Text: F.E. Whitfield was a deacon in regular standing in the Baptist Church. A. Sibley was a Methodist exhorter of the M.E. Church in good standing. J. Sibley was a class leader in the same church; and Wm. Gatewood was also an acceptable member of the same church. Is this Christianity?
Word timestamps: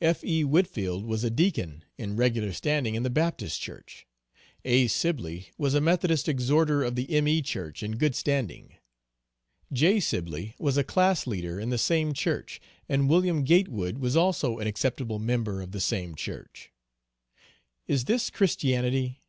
F.E. 0.00 0.44
Whitfield 0.44 1.04
was 1.04 1.24
a 1.24 1.30
deacon 1.30 1.82
in 1.98 2.14
regular 2.14 2.52
standing 2.52 2.94
in 2.94 3.02
the 3.02 3.10
Baptist 3.10 3.60
Church. 3.60 4.06
A. 4.64 4.86
Sibley 4.86 5.50
was 5.58 5.74
a 5.74 5.80
Methodist 5.80 6.28
exhorter 6.28 6.84
of 6.84 6.94
the 6.94 7.10
M.E. 7.10 7.42
Church 7.42 7.82
in 7.82 7.96
good 7.96 8.14
standing. 8.14 8.76
J. 9.72 9.98
Sibley 9.98 10.54
was 10.60 10.76
a 10.76 10.84
class 10.84 11.26
leader 11.26 11.58
in 11.58 11.70
the 11.70 11.76
same 11.76 12.12
church; 12.12 12.60
and 12.88 13.08
Wm. 13.08 13.42
Gatewood 13.42 13.98
was 13.98 14.14
also 14.16 14.58
an 14.60 14.68
acceptable 14.68 15.18
member 15.18 15.60
of 15.60 15.72
the 15.72 15.80
same 15.80 16.14
church. 16.14 16.70
Is 17.88 18.04
this 18.04 18.30
Christianity? 18.30 19.24